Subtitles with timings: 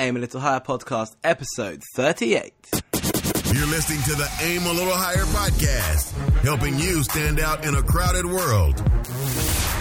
[0.00, 2.52] Aim a Little Higher podcast, episode 38.
[3.52, 7.82] You're listening to the Aim a Little Higher podcast, helping you stand out in a
[7.82, 8.78] crowded world.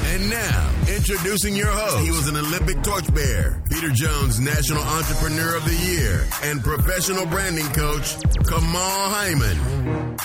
[0.05, 2.03] And now, introducing your host.
[2.03, 7.67] He was an Olympic torchbearer, Peter Jones National Entrepreneur of the Year, and professional branding
[7.67, 8.15] coach,
[8.47, 10.17] Kamal Hyman.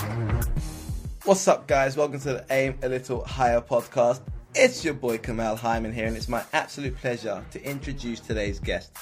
[1.25, 1.99] What's up, guys?
[1.99, 4.23] Welcome to the Aim a Little Higher podcast.
[4.55, 8.97] It's your boy Kamal Hyman here, and it's my absolute pleasure to introduce today's guest.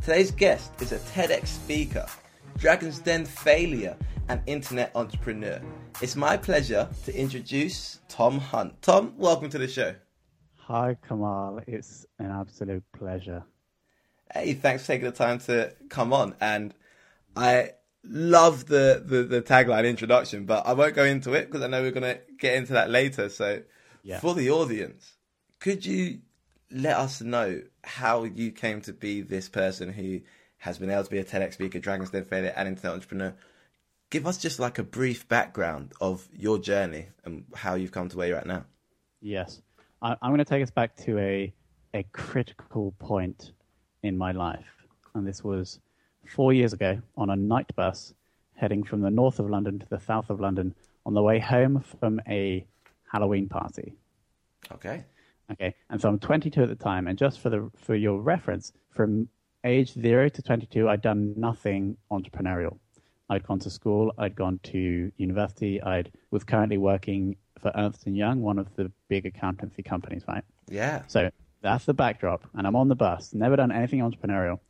[0.00, 2.06] Today's guest is a TEDx speaker,
[2.58, 3.96] Dragon's Den failure,
[4.28, 5.60] and internet entrepreneur.
[6.00, 8.80] It's my pleasure to introduce Tom Hunt.
[8.82, 9.94] Tom, welcome to the show.
[10.58, 11.60] Hi, Kamal.
[11.66, 13.44] It's an absolute pleasure.
[14.32, 16.34] Hey, thanks for taking the time to come on.
[16.40, 16.74] And
[17.36, 17.70] I
[18.04, 21.82] love the, the, the tagline introduction, but I won't go into it because I know
[21.82, 23.28] we're going to get into that later.
[23.28, 23.62] So,
[24.02, 24.20] Yeah.
[24.20, 25.14] for the audience,
[25.60, 26.20] could you
[26.70, 30.20] let us know how you came to be this person who
[30.58, 33.34] has been able to be a TEDx speaker, Dragon's Den failure, and internet entrepreneur?
[34.10, 38.16] Give us just like a brief background of your journey and how you've come to
[38.16, 38.64] where you're at now.
[39.20, 39.62] Yes.
[40.02, 41.52] I, I'm going to take us back to a,
[41.94, 43.52] a critical point
[44.02, 44.86] in my life.
[45.14, 45.80] And this was
[46.34, 48.14] four years ago on a night bus
[48.54, 51.84] heading from the north of London to the south of London on the way home
[52.00, 52.66] from a
[53.10, 53.94] Halloween party.
[54.72, 55.04] Okay.
[55.52, 58.72] Okay, and so I'm 22 at the time, and just for the for your reference,
[58.90, 59.28] from
[59.64, 62.78] age zero to 22, I'd done nothing entrepreneurial.
[63.28, 68.16] I'd gone to school, I'd gone to university, I'd was currently working for Ernst and
[68.16, 70.44] Young, one of the big accountancy companies, right?
[70.68, 71.02] Yeah.
[71.08, 71.30] So
[71.62, 74.60] that's the backdrop, and I'm on the bus, never done anything entrepreneurial,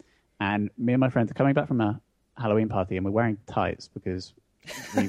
[0.40, 2.00] and me and my friends are coming back from a
[2.36, 4.34] Halloween party, and we're wearing tights because
[4.96, 5.08] we,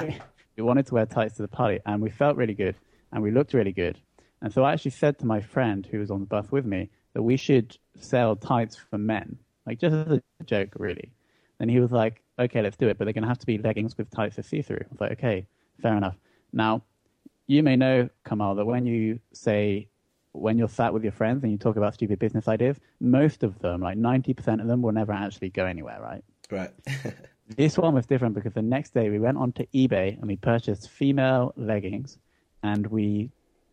[0.56, 2.74] we wanted to wear tights to the party, and we felt really good,
[3.12, 3.98] and we looked really good,
[4.42, 6.90] and so I actually said to my friend who was on the bus with me
[7.14, 11.12] that we should sell tights for men, like just as a joke, really.
[11.60, 13.58] And he was like, "Okay, let's do it, but they're going to have to be
[13.58, 15.46] leggings with tights that see through." I was like, "Okay,
[15.82, 16.16] fair enough."
[16.52, 16.82] Now,
[17.46, 19.88] you may know, Kamal, that when you say
[20.32, 23.58] when you're sat with your friends and you talk about stupid business ideas, most of
[23.58, 26.24] them, like 90% of them, will never actually go anywhere, right?
[26.50, 26.70] Right.
[27.56, 30.90] This one was different because the next day we went onto eBay and we purchased
[30.90, 32.18] female leggings
[32.62, 33.30] and we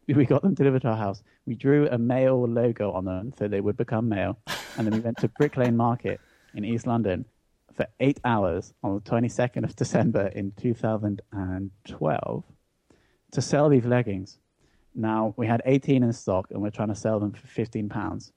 [0.16, 1.24] we got them delivered to our house.
[1.46, 4.38] We drew a male logo on them so they would become male.
[4.78, 6.20] And then we went to Brick Lane Market
[6.54, 7.26] in East London
[7.74, 12.44] for eight hours on the 22nd of December in 2012
[13.32, 14.38] to sell these leggings.
[14.94, 18.32] Now, we had 18 in stock and we're trying to sell them for 15 pounds.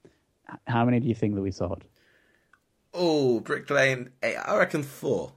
[0.67, 1.83] How many do you think that we sold?
[2.91, 5.31] oh, Brick Lane, eh, I reckon four.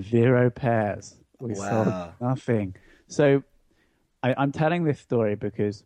[0.00, 1.16] Zero pairs.
[1.40, 1.68] We Wow.
[1.68, 2.76] sold nothing.
[3.08, 3.42] So
[4.24, 5.84] I, I'm telling this story because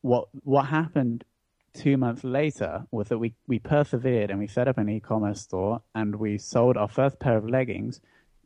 [0.00, 1.24] what what happened
[1.72, 5.80] two months later was that we, we persevered and we set up an e-commerce store
[5.94, 8.00] and we sold our first pair of leggings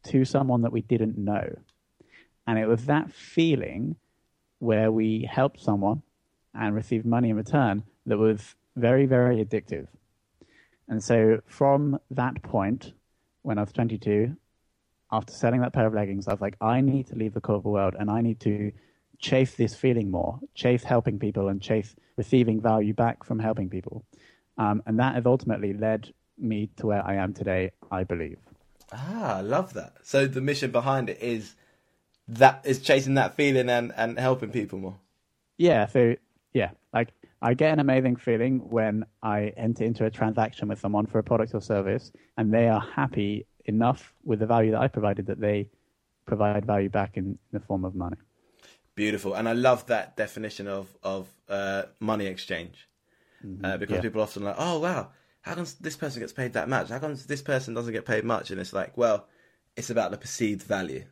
[0.04, 1.58] to someone that we didn't know.
[2.46, 3.96] And it was that feeling
[4.60, 6.02] where we helped someone
[6.54, 9.88] and received money in return that was very, very addictive.
[10.88, 12.92] And so from that point,
[13.42, 14.36] when I was 22,
[15.12, 17.72] after selling that pair of leggings, I was like, I need to leave the corporate
[17.72, 18.72] world and I need to
[19.18, 24.04] chase this feeling more, chase helping people and chase receiving value back from helping people.
[24.58, 28.38] Um, and that has ultimately led me to where I am today, I believe.
[28.92, 29.94] Ah, I love that.
[30.02, 31.54] So the mission behind it is
[32.28, 34.96] that is chasing that feeling and, and helping people more.
[35.58, 36.16] Yeah, so
[36.52, 37.12] yeah, like
[37.42, 41.22] I get an amazing feeling when I enter into a transaction with someone for a
[41.22, 45.40] product or service and they are happy enough with the value that I provided that
[45.40, 45.68] they
[46.26, 48.16] provide value back in the form of money.
[48.94, 52.88] Beautiful, and I love that definition of of uh, money exchange
[53.62, 54.02] uh, because Yeah.
[54.02, 55.10] people often like, oh wow,
[55.42, 56.88] how comes this person gets paid that much?
[56.88, 58.50] How comes this person doesn't get paid much?
[58.50, 59.26] And it's like, well,
[59.76, 61.04] it's about the perceived value.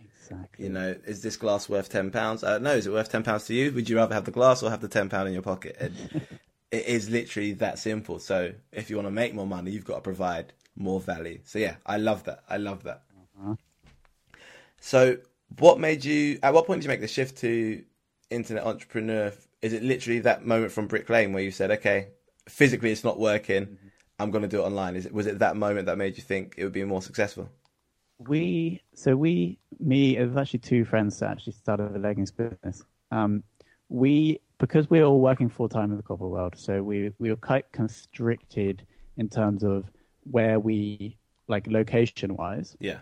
[0.00, 0.66] Exactly.
[0.66, 2.44] You know, is this glass worth ten pounds?
[2.44, 3.72] Uh, no, is it worth ten pounds to you?
[3.72, 5.76] Would you rather have the glass or have the ten pound in your pocket?
[5.80, 5.94] And
[6.70, 8.20] it is literally that simple.
[8.20, 11.40] So if you want to make more money, you've got to provide more value.
[11.44, 12.42] So yeah, I love that.
[12.48, 13.02] I love that.
[14.80, 15.16] So
[15.58, 16.38] what made you?
[16.42, 17.82] At what point did you make the shift to
[18.30, 19.32] internet entrepreneur?
[19.60, 22.08] Is it literally that moment from Brick Lane where you said, okay,
[22.48, 23.78] physically it's not working.
[24.18, 24.96] I'm going to do it online.
[24.96, 27.48] Is it was it that moment that made you think it would be more successful?
[28.28, 32.84] we so we me it was actually two friends that actually started the leggings business
[33.10, 33.42] um
[33.88, 37.30] we because we were all working full time in the corporate world so we we
[37.30, 38.86] were quite constricted
[39.16, 39.84] in terms of
[40.30, 41.16] where we
[41.48, 42.98] like location wise Yeah.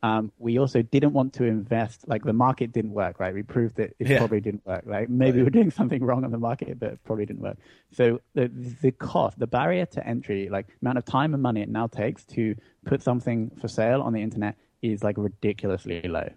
[0.00, 3.34] Um, we also didn't want to invest, like the market didn't work, right?
[3.34, 4.18] We proved that it Yeah.
[4.18, 4.84] probably didn't work.
[4.86, 7.58] Like maybe we're doing something wrong on the market, but it probably didn't work.
[7.90, 8.46] So the
[8.80, 12.24] the cost, the barrier to entry, like amount of time and money it now takes
[12.36, 16.28] to put something for sale on the internet is like ridiculously low.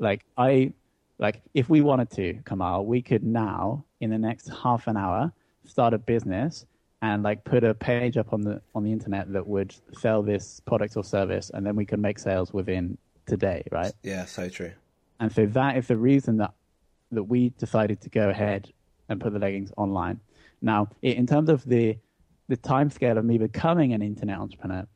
[0.00, 0.72] Like I,
[1.18, 5.32] like if we wanted to, Kamal, we could now in the next half an hour
[5.64, 6.66] start a business
[7.02, 10.60] and like put a page up on the on the internet that would sell this
[10.60, 12.96] product or service, and then we could make sales within
[13.26, 13.92] today, right?
[14.02, 14.72] Yeah, so true.
[15.20, 16.52] And so that is the reason that
[17.12, 18.72] that we decided to go ahead
[19.08, 20.20] and put the leggings online.
[20.62, 21.96] Now, in terms of the
[22.48, 24.86] the time scale of me becoming an internet entrepreneur,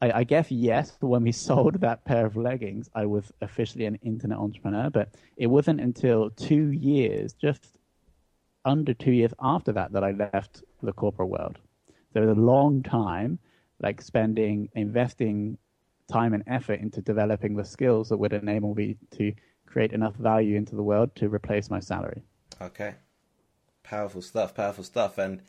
[0.00, 0.96] I, I guess yes.
[1.00, 4.90] When we sold that pair of leggings, I was officially an internet entrepreneur.
[4.90, 7.78] But it wasn't until two years, just
[8.64, 11.58] under two years after that, that I left the corporate world.
[12.12, 13.38] So it was a long time,
[13.80, 15.58] like spending, investing
[16.10, 19.32] time and effort into developing the skills that would enable me to
[19.66, 22.22] create enough value into the world to replace my salary.
[22.60, 22.96] Okay.
[23.82, 25.18] Powerful stuff, powerful stuff.
[25.18, 25.42] And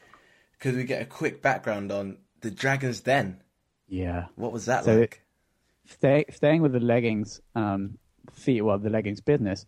[0.59, 3.41] could we get a quick background on the Dragon's Den?
[3.87, 4.25] Yeah.
[4.35, 5.23] What was that So like?
[5.85, 7.97] Stay, staying with the leggings, um,
[8.33, 9.65] see, well, the leggings business.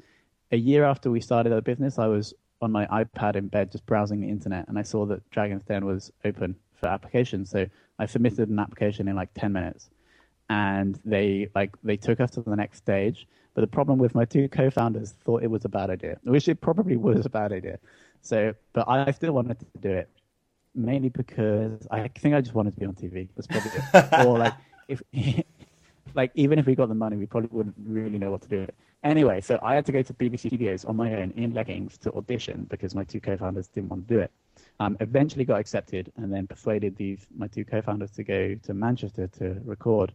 [0.51, 3.86] A year after we started our business, I was on my iPad in bed just
[3.86, 7.50] browsing the internet, and I saw that Dragon's Den was open for applications.
[7.50, 7.68] So
[8.00, 9.89] I submitted an application in like ten minutes,
[10.50, 13.27] and they like they took us to the next stage.
[13.54, 16.60] But the problem with my two co-founders thought it was a bad idea, which it
[16.60, 17.77] probably was a bad idea.
[18.21, 20.10] So, but I still wanted to do it
[20.74, 23.27] mainly because I think I just wanted to be on TV.
[23.36, 24.25] That's probably it.
[24.25, 24.54] or like
[24.88, 25.04] if
[26.15, 28.60] like even if we got the money, we probably wouldn't really know what to do
[28.62, 28.75] with it.
[29.04, 32.13] Anyway, so I had to go to BBC Studios on my own in leggings to
[32.13, 34.31] audition because my two co-founders didn't want to do it.
[34.80, 39.27] Um, eventually got accepted and then persuaded these my two co-founders to go to Manchester
[39.39, 40.13] to record.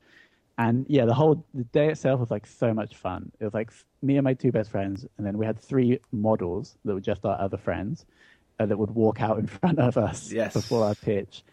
[0.56, 3.30] And yeah, the whole the day itself was like so much fun.
[3.40, 3.70] It was like
[4.02, 7.24] me and my two best friends, and then we had three models that were just
[7.24, 8.06] our other friends
[8.58, 10.54] uh, that would walk out in front of us Yes.
[10.54, 11.44] before our pitch,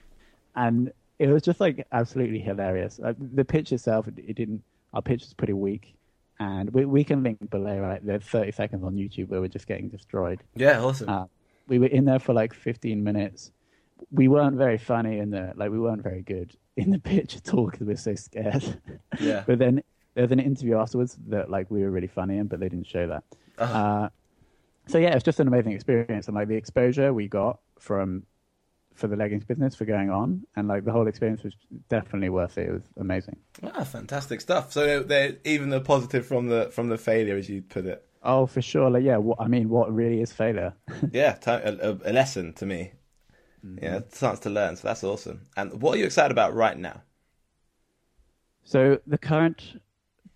[0.55, 2.99] and it was just like absolutely hilarious.
[3.03, 4.63] Uh, the pitch itself, it, it didn't.
[4.93, 5.95] Our pitch was pretty weak,
[6.39, 7.79] and we we can link below.
[7.79, 10.41] Right, there's 30 seconds on YouTube where we're just getting destroyed.
[10.55, 11.09] Yeah, awesome.
[11.09, 11.25] Uh,
[11.67, 13.51] we were in there for like 15 minutes.
[14.11, 17.53] We weren't very funny in the like we weren't very good in the pitch at
[17.53, 18.81] all because we were so scared.
[19.19, 19.43] Yeah.
[19.47, 19.81] but then
[20.13, 22.87] there was an interview afterwards that like we were really funny in, but they didn't
[22.87, 23.23] show that.
[23.57, 23.77] Uh-huh.
[23.77, 24.09] Uh,
[24.87, 28.23] so yeah, it's just an amazing experience, and like the exposure we got from
[28.95, 31.53] for the leggings business for going on, and like the whole experience was
[31.89, 32.69] definitely worth it.
[32.69, 33.37] It was amazing.
[33.63, 34.71] Ah, fantastic stuff.
[34.71, 38.05] So there, even the positive from the from the failure, as you put it.
[38.23, 38.89] Oh, for sure.
[38.89, 40.73] Like yeah, what, I mean, what really is failure?
[41.11, 42.93] Yeah, ti- a, a, lesson to me.
[43.81, 44.75] Yeah, a chance to learn.
[44.75, 45.47] So that's awesome.
[45.57, 47.01] And what are you excited about right now?
[48.63, 49.79] So the current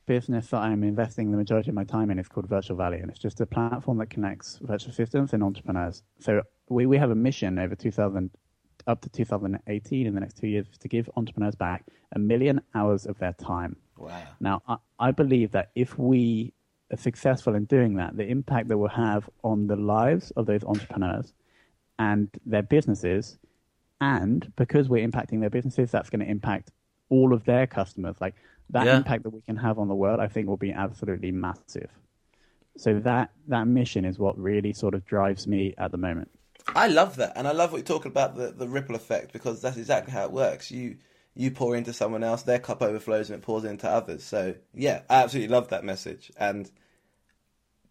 [0.05, 3.09] business that I'm investing the majority of my time in is called Virtual Valley, and
[3.09, 6.03] it's just a platform that connects virtual assistants and entrepreneurs.
[6.19, 8.31] So we, we have a mission over 2000
[8.89, 13.05] up to 2018 in the next two years to give entrepreneurs back a million hours
[13.05, 13.75] of their time.
[13.97, 14.21] Wow.
[14.39, 16.53] Now, I, I believe that if we
[16.91, 20.63] are successful in doing that, the impact that we'll have on the lives of those
[20.63, 21.33] entrepreneurs
[21.99, 23.37] and their businesses,
[24.01, 26.71] and because we're impacting their businesses, that's going to impact
[27.09, 28.15] all of their customers.
[28.19, 28.35] Like
[28.71, 28.97] that Yeah.
[28.97, 31.91] impact that we can have on the world, I think will be absolutely massive.
[32.77, 36.31] So that that mission is what really sort of drives me at the moment.
[36.75, 39.61] I love that, and I love what you're talking about the, the ripple effect because
[39.61, 40.71] that's exactly how it works.
[40.71, 40.97] You
[41.35, 44.23] you pour into someone else, their cup overflows, and it pours into others.
[44.23, 46.69] So yeah, I absolutely love that message, and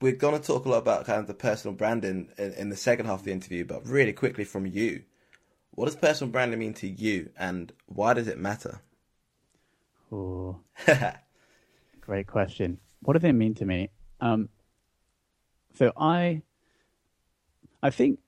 [0.00, 2.76] we're going to talk a lot about kind of the personal branding in, in the
[2.76, 3.64] second half of the interview.
[3.64, 5.02] But really quickly from you,
[5.72, 8.80] what does personal branding mean to you, and why does it matter?
[10.10, 10.60] Oh,
[12.00, 12.78] great question.
[13.02, 13.90] What does it mean to me?
[14.20, 14.48] Um,
[15.74, 16.42] so I,
[17.82, 18.18] I think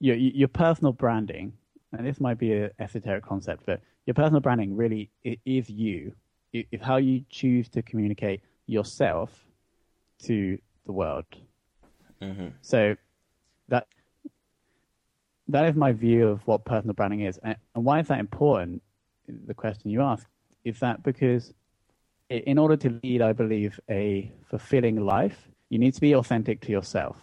[0.00, 1.52] your your personal branding,
[1.92, 6.12] and this might be an esoteric concept, but your personal branding really is you.
[6.54, 9.44] I- Is how you choose to communicate yourself
[10.22, 11.24] to the world.
[12.22, 12.48] Mm-hmm.
[12.62, 12.96] So
[13.68, 13.86] that
[15.48, 18.82] that is my view of what personal branding is, and, and why is that important?
[19.28, 20.26] The question you ask
[20.64, 21.52] is that because
[22.28, 26.72] in order to lead, I believe, a fulfilling life, you need to be authentic to
[26.72, 27.16] yourself.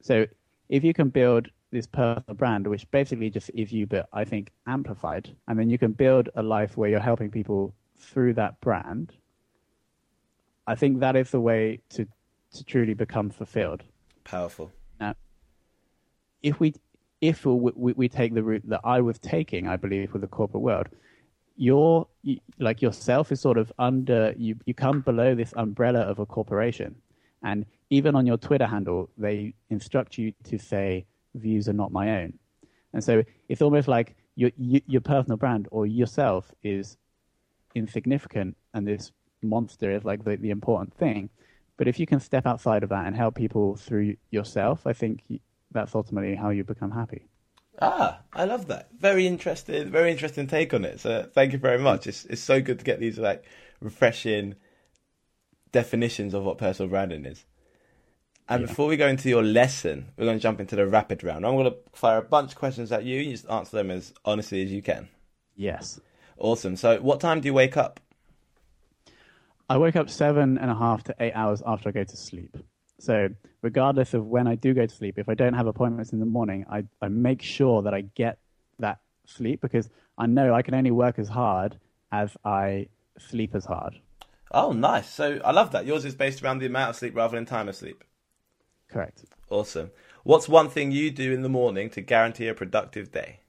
[0.00, 0.26] So
[0.68, 4.50] if you can build this personal brand, which basically just is you, but I think
[4.66, 9.12] amplified, and then you can build a life where you're helping people through that brand,
[10.66, 12.06] I think that is the way to,
[12.54, 13.82] to truly become fulfilled.
[14.24, 14.72] Powerful.
[15.00, 15.14] Now,
[16.42, 16.74] if we
[17.20, 20.28] if we, we, we take the route that I was taking, I believe, with the
[20.28, 20.88] corporate world,
[21.56, 26.18] your you, like yourself is sort of under you you come below this umbrella of
[26.18, 26.94] a corporation
[27.44, 32.22] and even on your twitter handle they instruct you to say views are not my
[32.22, 32.32] own
[32.92, 36.96] and so it's almost like your your personal brand or yourself is
[37.74, 41.28] insignificant and this monster is like the, the important thing
[41.76, 45.22] but if you can step outside of that and help people through yourself i think
[45.70, 47.28] that's ultimately how you become happy
[47.82, 48.88] Ah, I love that.
[48.98, 51.00] Very interesting, very interesting take on it.
[51.00, 52.06] So thank you very much.
[52.06, 53.44] It's it's so good to get these like
[53.80, 54.54] refreshing
[55.74, 57.44] definitions of what personal branding is.
[58.48, 58.66] And yeah.
[58.68, 61.44] before we go into your lesson, we're going to jump into the rapid round.
[61.44, 63.20] I'm going to fire a bunch of questions at you.
[63.20, 65.08] You just answer them as honestly as you can.
[65.56, 66.00] Yes.
[66.38, 66.76] Awesome.
[66.76, 68.00] So, what time do you wake up?
[69.68, 72.56] I wake up seven and a half to eight hours after I go to sleep.
[73.00, 73.28] So
[73.62, 76.26] regardless of when I do go to sleep, if I don't have appointments in the
[76.26, 78.38] morning, I, I make sure that I get
[78.78, 79.88] that sleep because
[80.18, 81.78] I know I can only work as hard
[82.12, 82.88] as I
[83.18, 83.94] sleep as hard.
[84.54, 85.10] Oh, nice.
[85.10, 85.84] So I love that.
[85.84, 88.04] Yours is based around the amount of sleep rather than time of sleep.
[88.88, 89.24] Correct.
[89.50, 89.90] Awesome.
[90.22, 93.40] What's one thing you do in the morning to guarantee a productive day?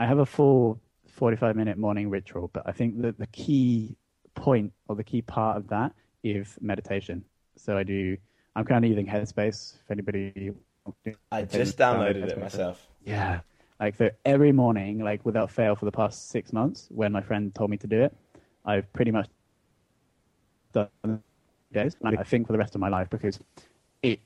[0.00, 3.96] I have a full 45 minute morning ritual, but I think that the key
[4.34, 5.92] point or the key part of that
[6.24, 7.24] is meditation.
[7.56, 8.16] So I do.
[8.56, 9.74] I'm currently using Headspace.
[9.84, 10.52] If anybody,
[11.30, 12.84] I just downloaded it myself.
[13.04, 13.40] Yeah,
[13.78, 17.54] like so every morning, like without fail, for the past six months, when my friend
[17.54, 18.16] told me to do it,
[18.64, 19.28] I've pretty much
[20.72, 21.22] done
[21.72, 21.96] days.
[22.04, 23.38] I think for the rest of my life because
[24.02, 24.20] it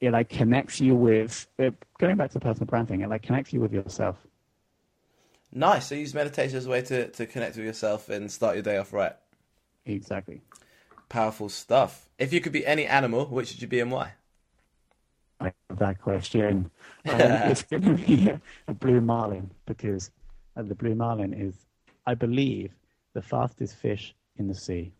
[0.00, 3.00] it like connects you with it, going back to the personal brand thing.
[3.00, 4.16] It like connects you with yourself.
[5.52, 5.86] Nice.
[5.88, 8.62] So you use meditation as a way to, to connect with yourself and start your
[8.62, 9.14] day off right.
[9.86, 10.42] Exactly.
[11.08, 12.08] Powerful stuff.
[12.18, 14.12] If you could be any animal, which would you be and why?
[15.40, 16.70] I love that question.
[17.04, 18.30] it's going to be
[18.66, 20.10] a blue marlin because
[20.56, 21.54] uh, the blue marlin is,
[22.06, 22.72] I believe,
[23.14, 24.92] the fastest fish in the sea.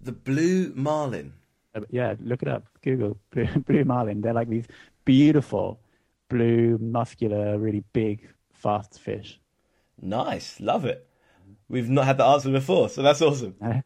[0.00, 1.34] The blue marlin.
[1.74, 2.64] Uh, yeah, look it up.
[2.82, 4.20] Google blue, blue marlin.
[4.20, 4.66] They're like these
[5.04, 5.80] beautiful,
[6.28, 9.40] blue, muscular, really big, fast fish.
[10.00, 11.08] Nice, love it.
[11.68, 13.54] We've not had the answer before, so that's awesome.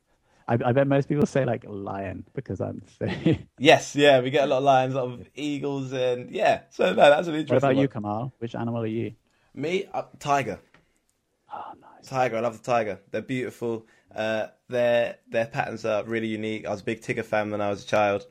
[0.49, 2.83] I, I, bet most people say like lion because I'm.
[3.59, 6.63] yes, yeah, we get a lot of lions, a lot of eagles, and yeah.
[6.71, 7.55] So no, that's an interesting.
[7.55, 7.83] What about one.
[7.83, 8.33] you, Kamal?
[8.39, 9.13] Which animal are you?
[9.55, 10.59] Me, uh, tiger.
[11.53, 11.88] Oh, nice.
[12.05, 13.01] Tiger, I love the tiger.
[13.11, 13.87] They're beautiful.
[14.15, 16.67] Uh, their their patterns are really unique.
[16.67, 18.27] I was a big tiger fan when I was a child,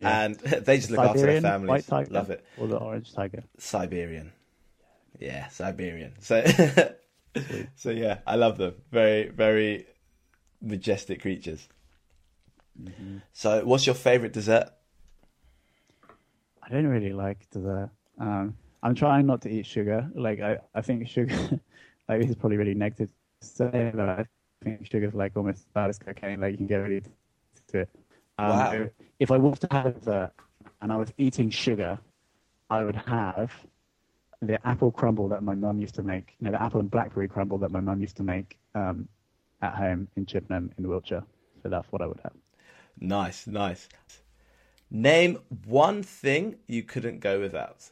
[0.00, 0.24] yeah.
[0.24, 1.68] and they just look Siberian, after their families.
[1.68, 2.44] White tiger, love it.
[2.56, 3.44] Or the orange tiger.
[3.58, 4.32] Siberian.
[5.18, 6.14] Yeah, Siberian.
[6.20, 6.44] So,
[7.74, 8.74] so yeah, I love them.
[8.92, 9.86] Very, very
[10.62, 11.68] majestic creatures.
[12.80, 13.18] Mm-hmm.
[13.32, 14.70] So, what's your favorite dessert?
[16.62, 17.90] I don't really like dessert.
[18.20, 20.08] Um, I'm trying not to eat sugar.
[20.14, 21.36] Like, I, I think sugar,
[22.08, 23.10] like, this is probably really negative
[23.40, 24.26] to say, but I
[24.62, 26.40] think sugar is like almost as bad as cocaine.
[26.40, 27.02] Like, you can get really
[27.68, 27.90] to it.
[28.38, 28.88] Um, wow.
[29.18, 30.32] If I was to have dessert
[30.80, 31.98] and I was eating sugar,
[32.70, 33.52] I would have
[34.40, 36.36] the apple crumble that my mum used to make.
[36.40, 38.56] You know, the apple and blackberry crumble that my mum used to make.
[38.74, 39.08] Um,
[39.62, 41.24] at home in Chippenham in Wiltshire.
[41.62, 42.32] So that's what I would have.
[43.00, 43.88] Nice, nice.
[44.90, 47.90] Name one thing you couldn't go without.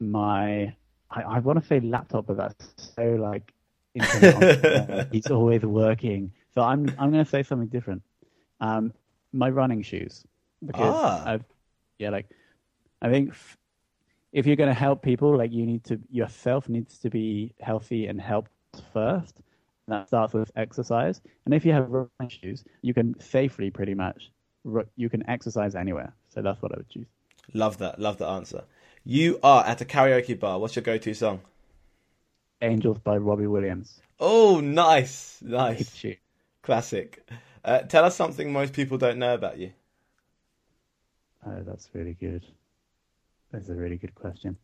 [0.00, 0.74] My,
[1.10, 3.52] I, I want to say laptop, but that's so like.
[5.10, 8.02] he's always working, so I'm I'm going to say something different.
[8.60, 8.92] Um,
[9.32, 10.22] my running shoes,
[10.64, 11.22] because ah.
[11.24, 11.44] I've,
[11.98, 12.28] yeah, like
[13.00, 13.56] I think f-
[14.32, 18.06] if you're going to help people, like you need to yourself needs to be healthy
[18.06, 18.48] and help
[18.92, 19.40] first.
[19.86, 21.20] And That starts with exercise.
[21.44, 24.30] And if you have running shoes, you can safely pretty much
[24.96, 26.12] you can exercise anywhere.
[26.28, 27.06] So that's what I would choose.
[27.54, 27.98] Love that.
[28.00, 28.64] Love the answer.
[29.08, 30.58] You are at a karaoke bar.
[30.58, 31.40] What's your go-to song?
[32.60, 34.00] Angels by Robbie Williams.
[34.18, 36.04] Oh, nice, nice,
[36.62, 37.24] classic.
[37.64, 39.70] Uh, tell us something most people don't know about you.
[41.46, 42.44] Oh, that's really good.
[43.52, 44.56] That's a really good question.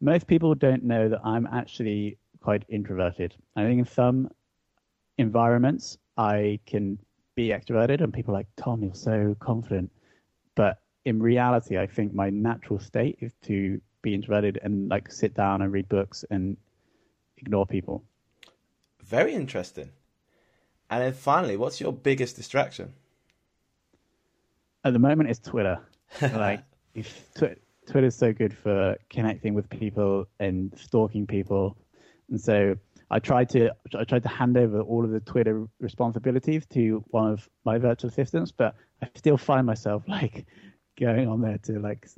[0.00, 3.34] Most people don't know that I'm actually quite introverted.
[3.56, 4.30] I think in some
[5.18, 7.00] environments I can
[7.34, 9.90] be extroverted, and people are like, Tom, you're so confident.
[10.54, 15.34] But in reality, I think my natural state is to be introverted and like sit
[15.34, 16.56] down and read books and
[17.38, 18.02] ignore people.
[19.04, 19.90] Very interesting.
[20.90, 22.92] And then finally, what's your biggest distraction?
[24.84, 25.78] At the moment, it's Twitter.
[26.20, 26.64] like,
[27.36, 31.76] tw- Twitter's so good for connecting with people and stalking people
[32.28, 32.76] and so
[33.10, 37.30] I tried to I tried to hand over all of the Twitter responsibilities to one
[37.32, 40.46] of my virtual assistants, but I still find myself like
[40.98, 42.08] going on there to like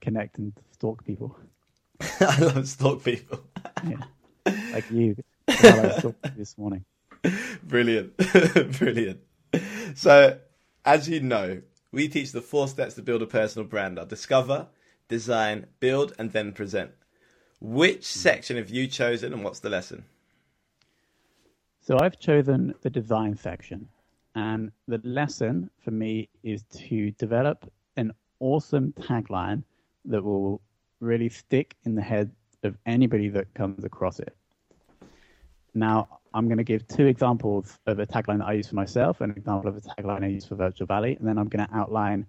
[0.00, 1.36] connect and stalk people.
[2.20, 3.40] I love stalk people.
[3.86, 3.96] yeah.
[4.72, 5.14] Like you
[6.36, 6.84] this morning.
[7.62, 8.16] Brilliant.
[8.78, 9.20] Brilliant.
[9.94, 10.38] So,
[10.84, 14.66] as you know, we teach the four steps to build a personal brand are discover,
[15.08, 16.90] design, build, and then present.
[17.60, 18.18] Which hmm.
[18.18, 20.06] section have you chosen and what's the lesson?
[21.80, 23.88] So I've chosen the design section.
[24.34, 29.62] And the lesson for me is to develop an awesome tagline
[30.04, 30.60] that will
[31.00, 32.30] really stick in the head
[32.62, 34.36] of anybody that comes across it.
[35.74, 39.20] Now, I'm going to give two examples of a tagline that I use for myself,
[39.20, 41.74] an example of a tagline I use for Virtual Valley, and then I'm going to
[41.74, 42.26] outline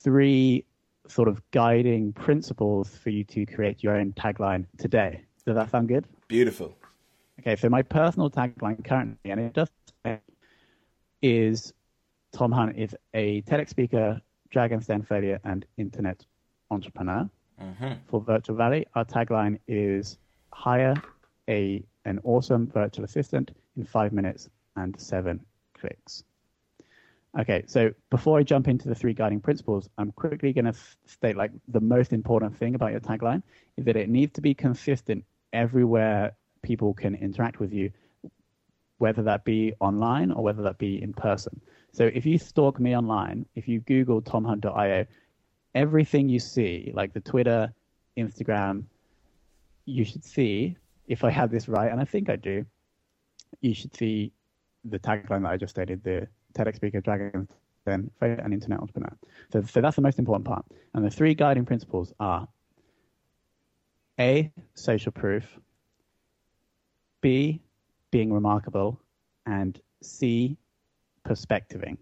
[0.00, 0.64] three
[1.08, 5.24] sort of guiding principles for you to create your own tagline today.
[5.44, 6.06] Does that sound good?
[6.28, 6.76] Beautiful.
[7.40, 9.68] Okay, so my personal tagline currently, and it does
[11.22, 11.72] is
[12.32, 14.20] Tom Hunt is a TEDx speaker,
[14.50, 16.24] Dragon's Den failure, and internet
[16.70, 17.28] entrepreneur.
[17.60, 17.92] Mm-hmm.
[18.06, 20.18] For Virtual Valley, our tagline is
[20.52, 20.94] hire
[21.48, 25.40] a an awesome virtual assistant in five minutes and seven
[25.74, 26.24] clicks.
[27.38, 30.74] Okay, so before I jump into the three guiding principles, I'm quickly going to
[31.06, 33.42] state like the most important thing about your tagline
[33.76, 37.90] is that it needs to be consistent everywhere people can interact with you,
[38.98, 41.60] whether that be online or whether that be in person.
[41.92, 45.06] So if you stalk me online, if you Google tomhunt.io,
[45.74, 47.72] everything you see, like the Twitter,
[48.16, 48.84] Instagram,
[49.84, 52.64] you should see, if I have this right, and I think I do,
[53.60, 54.32] you should see
[54.84, 57.50] the tagline that I just stated, the TEDx speaker, Dragon's
[57.84, 59.16] Den an internet entrepreneur.
[59.52, 60.64] So, so that's the most important part.
[60.94, 62.46] And the three guiding principles are
[64.20, 65.58] A, social proof,
[67.20, 67.60] B,
[68.12, 69.00] being remarkable,
[69.46, 70.56] and C,
[71.26, 71.96] perspectiving.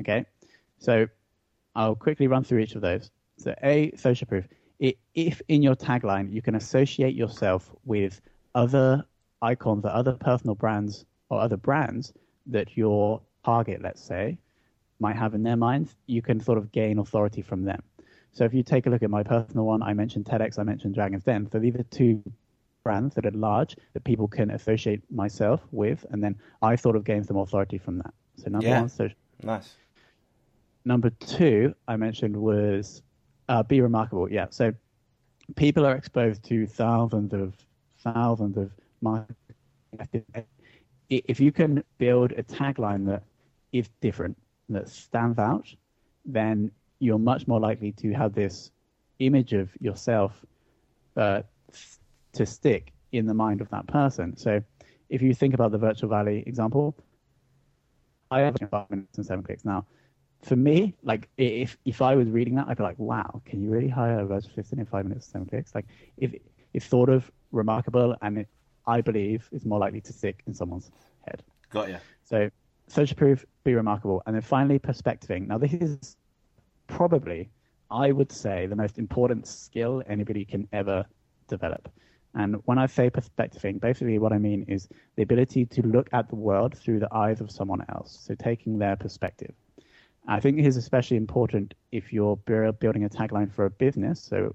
[0.00, 0.24] Okay,
[0.78, 1.08] so
[1.74, 3.10] I'll quickly run through each of those.
[3.36, 4.46] So, A, social proof.
[4.78, 8.20] It, if in your tagline you can associate yourself with
[8.54, 9.04] other
[9.42, 12.12] icons or other personal brands or other brands
[12.46, 14.38] that your target, let's say,
[15.00, 17.82] might have in their minds, you can sort of gain authority from them.
[18.32, 20.94] So if you take a look at my personal one, I mentioned TEDx, I mentioned
[20.94, 21.48] Dragon's Den.
[21.50, 22.22] So these are two
[22.82, 27.04] brands that are large that people can associate myself with, and then I sort of
[27.04, 28.14] gain some authority from that.
[28.36, 28.80] So number yeah.
[28.80, 29.08] one, so
[29.42, 29.74] nice.
[30.84, 33.02] Number two, I mentioned was
[33.48, 34.30] uh, be remarkable.
[34.30, 34.72] Yeah, so
[35.56, 37.54] people are exposed to thousands of
[38.02, 40.44] thousands of marketing.
[41.10, 43.22] If you can build a tagline that
[43.72, 44.36] is different,
[44.68, 45.66] that stands out,
[46.24, 48.70] then you're much more likely to have this
[49.18, 50.44] image of yourself
[51.16, 51.42] uh,
[52.38, 54.36] to stick in the mind of that person.
[54.36, 54.62] So
[55.08, 56.96] if you think about the virtual valley example,
[58.30, 59.86] I have five minutes and seven clicks now.
[60.42, 63.70] For me, like if if I was reading that, I'd be like, wow, can you
[63.70, 65.74] really hire a virtual assistant in five minutes and seven clicks?
[65.74, 66.32] Like if
[66.74, 68.48] it's sort of remarkable and it,
[68.86, 70.90] I believe is more likely to stick in someone's
[71.26, 71.42] head.
[71.70, 71.98] Got you.
[72.24, 72.50] So
[72.86, 75.48] social proof, be remarkable, and then finally perspectiving.
[75.48, 76.16] Now this is
[76.86, 77.50] probably,
[77.90, 81.04] I would say, the most important skill anybody can ever
[81.48, 81.90] develop.
[82.34, 86.28] And when I say perspectiving, basically what I mean is the ability to look at
[86.28, 89.52] the world through the eyes of someone else, so taking their perspective.
[90.26, 94.54] I think it is especially important if you're building a tagline for a business, so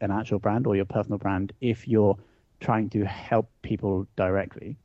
[0.00, 2.18] an actual brand or your personal brand, if you're
[2.60, 4.76] trying to help people directly.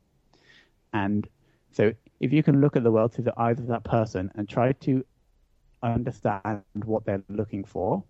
[0.94, 1.28] And
[1.72, 4.48] so if you can look at the world through the eyes of that person and
[4.48, 5.04] try to
[5.82, 8.02] understand what they're looking for,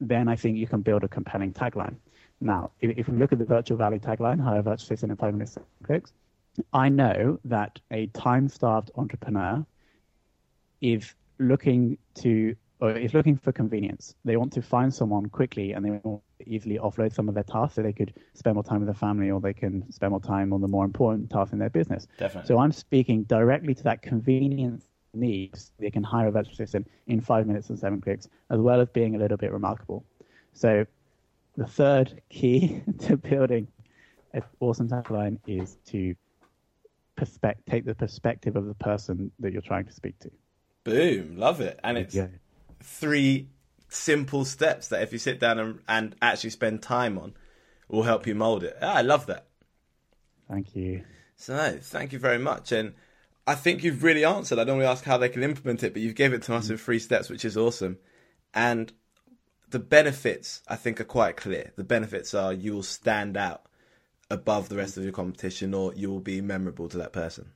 [0.00, 1.96] then I think you can build a compelling tagline.
[2.40, 5.34] Now, if, if we look at the Virtual Valley tagline, hire virtual assistant in five
[5.34, 6.12] minutes clicks,
[6.72, 9.64] I know that a time-starved entrepreneur
[10.80, 14.14] is looking to or is looking for convenience.
[14.24, 17.44] They want to find someone quickly and they want to easily offload some of their
[17.44, 20.20] tasks so they could spend more time with their family or they can spend more
[20.20, 22.06] time on the more important tasks in their business.
[22.18, 22.48] Definitely.
[22.48, 25.72] So I'm speaking directly to that convenience needs.
[25.78, 28.88] They can hire a virtual assistant in five minutes and seven clicks, as well as
[28.88, 30.04] being a little bit remarkable.
[30.52, 30.84] So
[31.56, 33.68] the third key to building
[34.32, 36.14] an awesome tagline is to
[37.16, 40.30] perspect- take the perspective of the person that you're trying to speak to.
[40.82, 41.78] Boom, love it.
[41.82, 42.28] And it's yeah.
[42.82, 43.48] three
[43.88, 47.34] simple steps that if you sit down and, and actually spend time on
[47.88, 48.76] will help you mold it.
[48.82, 49.46] Ah, I love that.
[50.48, 51.04] Thank you.
[51.36, 52.72] So, thank you very much.
[52.72, 52.94] And
[53.46, 54.58] I think you've really answered.
[54.58, 56.70] I don't to ask how they can implement it, but you've gave it to us
[56.70, 57.98] in three steps, which is awesome.
[58.52, 58.92] And
[59.74, 61.72] the benefits, I think, are quite clear.
[61.74, 63.66] The benefits are you will stand out
[64.30, 67.50] above the rest of your competition, or you will be memorable to that person.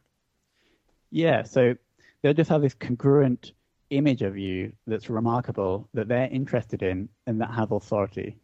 [1.13, 1.77] Yeah, so
[2.21, 3.53] they'll just have this congruent
[3.91, 8.37] image of you that's remarkable that they're interested in and that have authority.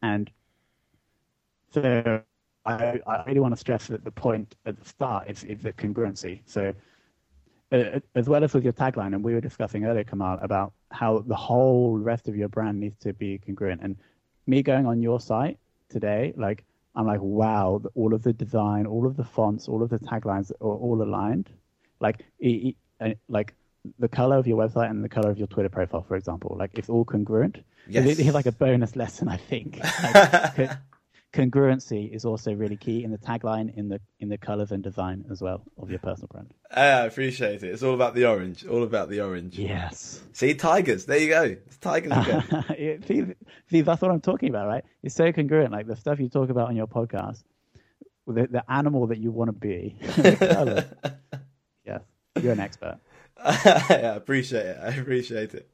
[0.00, 0.30] And
[1.72, 2.22] so
[2.64, 5.72] I, I really want to stress that the point at the start is, is the
[5.72, 6.42] congruency.
[6.46, 6.72] So
[7.74, 11.24] Uh, as well as with your tagline, and we were discussing earlier, Kamal, about how
[11.26, 13.80] the whole rest of your brand needs to be congruent.
[13.82, 13.96] And
[14.46, 15.58] me going on your site
[15.88, 19.90] today, like I'm like, wow, all of the design, all of the fonts, all of
[19.90, 21.50] the taglines are all aligned.
[21.98, 23.54] Like, it, it, uh, like
[23.98, 26.70] the color of your website and the color of your Twitter profile, for example, like
[26.74, 27.58] it's all congruent.
[27.88, 28.20] Yes.
[28.20, 29.80] It's like a bonus lesson, I think.
[30.56, 30.70] Like,
[31.34, 35.24] congruency is also really key in the tagline, in the in the colors and design
[35.30, 36.54] as well of your personal brand.
[36.70, 37.72] I appreciate it.
[37.72, 38.64] It's all about the orange.
[38.66, 39.58] All about the orange.
[39.58, 40.22] Yes.
[40.32, 41.04] See, tigers.
[41.06, 41.42] There you go.
[41.42, 43.02] It's tigers again.
[43.06, 43.34] see,
[43.68, 44.84] see, that's what I'm talking about, right?
[45.02, 45.72] It's so congruent.
[45.72, 47.42] Like the stuff you talk about on your podcast,
[48.26, 49.96] the, the animal that you want to be.
[51.84, 52.02] yes,
[52.40, 52.98] you're an expert.
[53.44, 54.78] I appreciate it.
[54.80, 55.68] I appreciate it.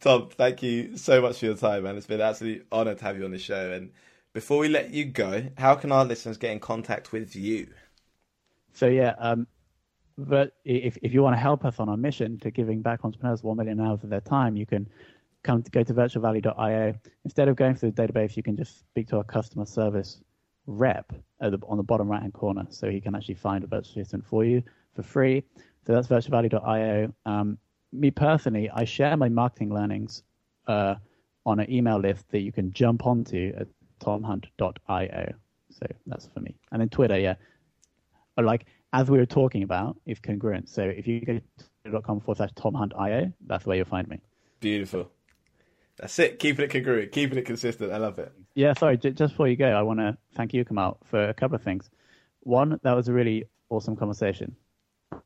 [0.00, 1.96] Tom, thank you so much for your time, man.
[1.96, 3.72] It's been an absolute honor to have you on the show.
[3.72, 3.90] And
[4.32, 7.68] before we let you go, how can our listeners get in contact with you?
[8.72, 9.46] So yeah, um,
[10.16, 13.42] but if if you want to help us on our mission to giving back entrepreneurs
[13.42, 14.88] one million hours of their time, you can
[15.42, 16.94] come to go to virtualvalley.io.
[17.24, 20.20] Instead of going through the database, you can just speak to our customer service
[20.66, 23.92] rep the, on the bottom right hand corner, so he can actually find a virtual
[23.92, 24.62] assistant for you
[24.94, 25.42] for free.
[25.86, 27.12] So that's virtualvalley.io.
[27.26, 27.58] Um,
[27.92, 30.22] me personally, I share my marketing learnings
[30.68, 30.96] uh,
[31.46, 33.66] on an email list that you can jump onto at
[34.00, 35.34] tomhunt.io.
[35.70, 36.56] So that's for me.
[36.72, 37.34] And then Twitter, yeah.
[38.36, 40.68] Like as we were talking about, if congruent.
[40.68, 41.42] So if you go to
[41.82, 44.20] twitter.com forward slash tomhunt.io, that's where you'll find me.
[44.60, 45.10] Beautiful.
[45.96, 46.38] That's it.
[46.38, 47.92] Keeping it congruent, keeping it consistent.
[47.92, 48.32] I love it.
[48.54, 48.96] Yeah, sorry.
[48.96, 51.62] J- just before you go, I want to thank you, Kamal, for a couple of
[51.62, 51.88] things.
[52.40, 54.56] One, that was a really awesome conversation.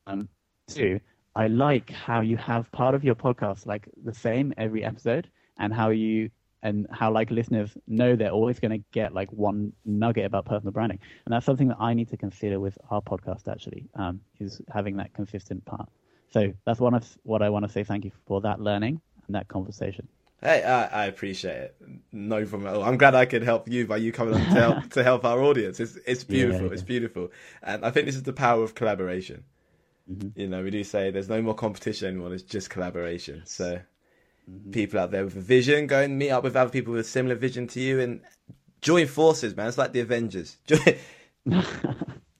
[0.06, 0.28] Um,
[0.68, 1.00] two,
[1.34, 5.72] I like how you have part of your podcast like the same every episode, and
[5.72, 6.30] how you
[6.64, 10.72] and how like listeners know they're always going to get like one nugget about personal
[10.72, 14.60] branding, and that's something that I need to consider with our podcast actually um, is
[14.72, 15.88] having that consistent part.
[16.32, 17.84] So that's one of what I want to say.
[17.84, 20.08] Thank you for that learning and that conversation.
[20.42, 21.76] Hey, I, I, appreciate it.
[22.12, 22.82] No problem at all.
[22.82, 25.40] I'm glad I could help you by you coming on to help, to help our
[25.40, 25.80] audience.
[25.80, 26.62] It's it's beautiful.
[26.62, 26.72] Yeah, yeah.
[26.72, 27.30] It's beautiful,
[27.62, 29.44] and I think this is the power of collaboration.
[30.10, 30.38] Mm-hmm.
[30.38, 32.34] You know, we do say there's no more competition anymore.
[32.34, 33.42] It's just collaboration.
[33.46, 33.80] So
[34.50, 34.70] mm-hmm.
[34.70, 37.08] people out there with a vision, go and meet up with other people with a
[37.08, 38.20] similar vision to you, and
[38.80, 39.68] join forces, man.
[39.68, 40.58] It's like the Avengers.
[40.66, 40.96] Join,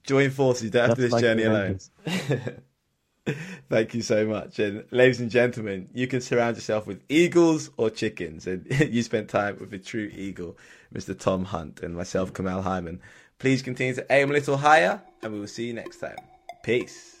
[0.03, 0.65] join forces.
[0.65, 1.79] You don't have to do this like journey alone.
[3.69, 4.59] Thank you so much.
[4.59, 8.45] And ladies and gentlemen, you can surround yourself with eagles or chickens.
[8.45, 10.57] And you spent time with a true eagle,
[10.93, 11.17] Mr.
[11.17, 13.01] Tom Hunt, and myself, Kamal Hyman.
[13.39, 16.17] Please continue to aim a little higher, and we will see you next time.
[16.63, 17.15] Peace.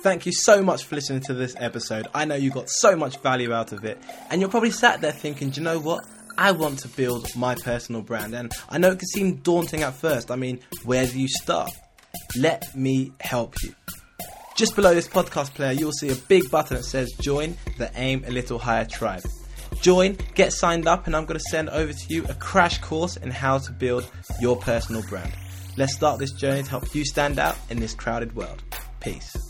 [0.00, 2.06] Thank you so much for listening to this episode.
[2.14, 3.98] I know you got so much value out of it,
[4.30, 6.04] and you're probably sat there thinking, do you know what?
[6.38, 9.94] I want to build my personal brand, and I know it can seem daunting at
[9.94, 10.30] first.
[10.30, 11.72] I mean, where do you start?
[12.36, 13.74] Let me help you.
[14.54, 18.22] Just below this podcast player, you'll see a big button that says Join the Aim
[18.24, 19.24] a Little Higher Tribe.
[19.82, 23.16] Join, get signed up, and I'm going to send over to you a crash course
[23.16, 24.08] in how to build
[24.40, 25.32] your personal brand.
[25.76, 28.62] Let's start this journey to help you stand out in this crowded world.
[29.00, 29.47] Peace.